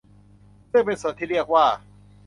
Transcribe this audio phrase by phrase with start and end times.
[0.71, 1.65] ซึ่งเป็นส่วนที่เรียกว่า